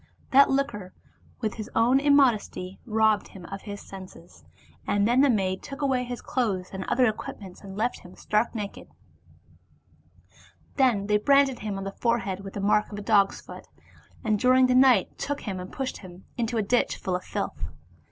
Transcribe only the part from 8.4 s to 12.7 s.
naked; then they branded him on the forehead with the